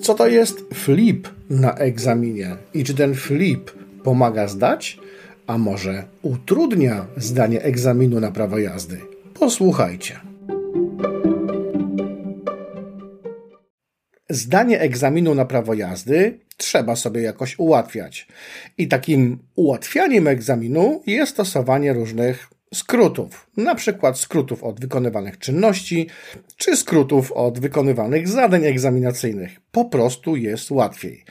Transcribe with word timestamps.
Co 0.00 0.14
to 0.14 0.28
jest 0.28 0.60
flip 0.74 1.28
na 1.50 1.74
egzaminie 1.74 2.56
i 2.74 2.84
czy 2.84 2.94
ten 2.94 3.14
flip 3.14 3.70
pomaga 4.02 4.48
zdać, 4.48 4.98
a 5.46 5.58
może 5.58 6.04
utrudnia 6.22 7.06
zdanie 7.16 7.62
egzaminu 7.62 8.20
na 8.20 8.30
prawo 8.30 8.58
jazdy? 8.58 9.00
Posłuchajcie. 9.34 10.20
Zdanie 14.30 14.80
egzaminu 14.80 15.34
na 15.34 15.44
prawo 15.44 15.74
jazdy 15.74 16.40
trzeba 16.56 16.96
sobie 16.96 17.22
jakoś 17.22 17.58
ułatwiać. 17.58 18.28
I 18.78 18.88
takim 18.88 19.38
ułatwianiem 19.56 20.28
egzaminu 20.28 21.02
jest 21.06 21.32
stosowanie 21.32 21.92
różnych 21.92 22.48
skrótów, 22.74 23.50
na 23.56 23.74
przykład 23.74 24.18
skrótów 24.18 24.64
od 24.64 24.80
wykonywanych 24.80 25.38
czynności, 25.38 26.06
czy 26.56 26.76
skrótów 26.76 27.32
od 27.32 27.58
wykonywanych 27.58 28.28
zadań 28.28 28.64
egzaminacyjnych. 28.64 29.60
Po 29.72 29.84
prostu 29.84 30.36
jest 30.36 30.70
łatwiej. 30.70 31.24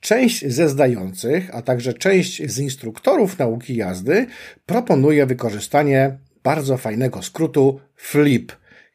Część 0.00 0.46
ze 0.46 0.68
zdających, 0.68 1.54
a 1.54 1.62
także 1.62 1.94
część 1.94 2.50
z 2.50 2.58
instruktorów 2.58 3.38
nauki 3.38 3.76
jazdy 3.76 4.26
proponuje 4.66 5.26
wykorzystanie 5.26 6.18
bardzo 6.42 6.76
fajnego 6.76 7.22
skrótu 7.22 7.80
FLIP. 7.96 8.52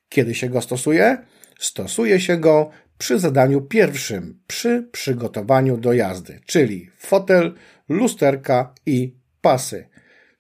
Kiedy 0.10 0.35
się 0.35 0.49
go 0.49 0.62
stosuje? 0.62 1.18
Stosuje 1.60 2.20
się 2.20 2.38
go 2.38 2.70
przy 2.98 3.20
zadaniu 3.20 3.62
pierwszym, 3.62 4.40
przy 4.48 4.90
przygotowaniu 4.91 5.77
do 5.77 5.94
jazdy, 5.94 6.40
czyli 6.46 6.90
fotel, 6.98 7.54
lusterka 7.90 8.74
i 8.85 9.13
pasy. 9.41 9.88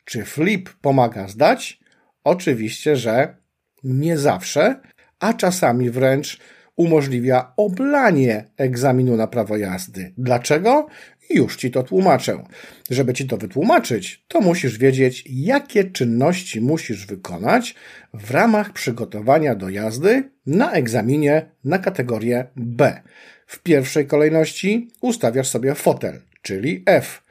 Czy 0.07 0.25
flip 0.25 0.69
pomaga 0.81 1.27
zdać? 1.27 1.79
Oczywiście, 2.23 2.95
że 2.95 3.35
nie 3.83 4.17
zawsze, 4.17 4.79
a 5.19 5.33
czasami 5.33 5.89
wręcz 5.89 6.39
umożliwia 6.75 7.53
oblanie 7.57 8.45
egzaminu 8.57 9.15
na 9.15 9.27
prawo 9.27 9.57
jazdy. 9.57 10.13
Dlaczego? 10.17 10.87
Już 11.29 11.55
ci 11.55 11.71
to 11.71 11.83
tłumaczę. 11.83 12.43
Żeby 12.89 13.13
ci 13.13 13.27
to 13.27 13.37
wytłumaczyć, 13.37 14.25
to 14.27 14.41
musisz 14.41 14.77
wiedzieć, 14.77 15.23
jakie 15.29 15.83
czynności 15.83 16.61
musisz 16.61 17.05
wykonać 17.05 17.75
w 18.13 18.31
ramach 18.31 18.73
przygotowania 18.73 19.55
do 19.55 19.69
jazdy 19.69 20.29
na 20.45 20.71
egzaminie 20.71 21.51
na 21.63 21.79
kategorię 21.79 22.45
B. 22.55 23.01
W 23.47 23.59
pierwszej 23.59 24.07
kolejności 24.07 24.89
ustawiasz 25.01 25.47
sobie 25.47 25.75
fotel, 25.75 26.21
czyli 26.41 26.83
F. 26.85 27.23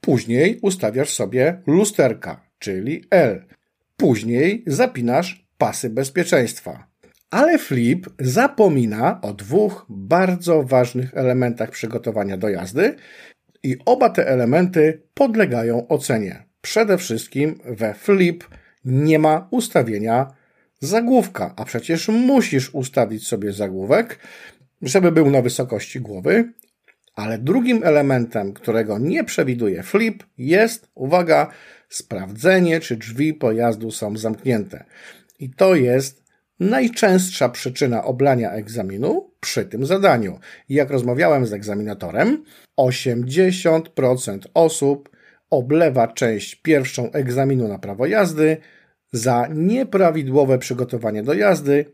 Później 0.00 0.58
ustawiasz 0.62 1.10
sobie 1.10 1.62
lusterka, 1.66 2.40
czyli 2.58 3.04
L. 3.10 3.44
Później 3.96 4.64
zapinasz 4.66 5.46
pasy 5.58 5.90
bezpieczeństwa. 5.90 6.86
Ale 7.30 7.58
Flip 7.58 8.06
zapomina 8.18 9.20
o 9.20 9.32
dwóch 9.32 9.86
bardzo 9.88 10.62
ważnych 10.62 11.14
elementach 11.14 11.70
przygotowania 11.70 12.36
do 12.36 12.48
jazdy 12.48 12.94
i 13.62 13.76
oba 13.84 14.10
te 14.10 14.28
elementy 14.28 15.02
podlegają 15.14 15.88
ocenie. 15.88 16.44
Przede 16.60 16.98
wszystkim 16.98 17.58
we 17.64 17.94
Flip 17.94 18.44
nie 18.84 19.18
ma 19.18 19.48
ustawienia 19.50 20.26
zagłówka, 20.80 21.54
a 21.56 21.64
przecież 21.64 22.08
musisz 22.08 22.74
ustawić 22.74 23.26
sobie 23.26 23.52
zagłówek, 23.52 24.18
żeby 24.82 25.12
był 25.12 25.30
na 25.30 25.42
wysokości 25.42 26.00
głowy, 26.00 26.52
ale 27.18 27.38
drugim 27.38 27.84
elementem, 27.84 28.52
którego 28.52 28.98
nie 28.98 29.24
przewiduje 29.24 29.82
flip, 29.82 30.24
jest, 30.38 30.88
uwaga, 30.94 31.50
sprawdzenie, 31.88 32.80
czy 32.80 32.96
drzwi 32.96 33.34
pojazdu 33.34 33.90
są 33.90 34.16
zamknięte. 34.16 34.84
I 35.38 35.50
to 35.50 35.74
jest 35.74 36.24
najczęstsza 36.60 37.48
przyczyna 37.48 38.04
oblania 38.04 38.50
egzaminu 38.50 39.30
przy 39.40 39.64
tym 39.64 39.86
zadaniu. 39.86 40.38
Jak 40.68 40.90
rozmawiałem 40.90 41.46
z 41.46 41.52
egzaminatorem, 41.52 42.44
80% 42.80 44.38
osób 44.54 45.10
oblewa 45.50 46.08
część 46.08 46.54
pierwszą 46.54 47.12
egzaminu 47.12 47.68
na 47.68 47.78
prawo 47.78 48.06
jazdy 48.06 48.56
za 49.12 49.48
nieprawidłowe 49.54 50.58
przygotowanie 50.58 51.22
do 51.22 51.34
jazdy. 51.34 51.84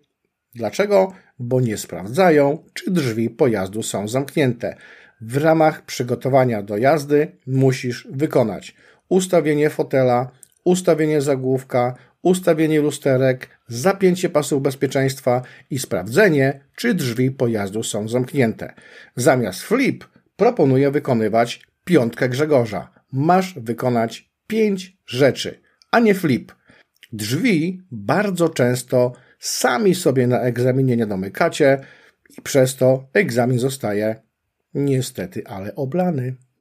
Dlaczego? 0.54 1.12
Bo 1.38 1.60
nie 1.60 1.76
sprawdzają, 1.76 2.64
czy 2.74 2.90
drzwi 2.90 3.30
pojazdu 3.30 3.82
są 3.82 4.08
zamknięte 4.08 4.76
w 5.20 5.36
ramach 5.36 5.84
przygotowania 5.84 6.62
do 6.62 6.76
jazdy 6.76 7.36
musisz 7.46 8.08
wykonać 8.10 8.74
ustawienie 9.08 9.70
fotela, 9.70 10.30
ustawienie 10.64 11.20
zagłówka, 11.20 11.94
ustawienie 12.22 12.80
lusterek, 12.80 13.48
zapięcie 13.68 14.28
pasów 14.28 14.62
bezpieczeństwa 14.62 15.42
i 15.70 15.78
sprawdzenie, 15.78 16.60
czy 16.76 16.94
drzwi 16.94 17.30
pojazdu 17.30 17.82
są 17.82 18.08
zamknięte. 18.08 18.74
Zamiast 19.16 19.62
flip 19.62 20.04
proponuję 20.36 20.90
wykonywać 20.90 21.62
piątkę 21.84 22.28
Grzegorza. 22.28 22.90
Masz 23.12 23.54
wykonać 23.58 24.30
pięć 24.46 24.96
rzeczy, 25.06 25.60
a 25.90 26.00
nie 26.00 26.14
flip. 26.14 26.52
Drzwi 27.12 27.82
bardzo 27.90 28.48
często 28.48 29.12
sami 29.44 29.94
sobie 29.94 30.26
na 30.26 30.40
egzaminie 30.40 30.96
nie 30.96 31.06
domykacie 31.06 31.78
i 32.38 32.42
przez 32.42 32.76
to 32.76 33.08
egzamin 33.12 33.58
zostaje 33.58 34.22
niestety, 34.74 35.46
ale 35.46 35.74
oblany. 35.74 36.34